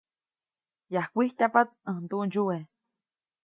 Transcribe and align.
Yajkwijtyajpaʼt 0.93 1.69
ʼäj 1.85 1.97
nduʼndsyuwe. 2.03 2.57